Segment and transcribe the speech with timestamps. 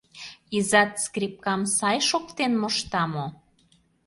[0.57, 3.25] Изат скрипкам сай шоктен мошта мо?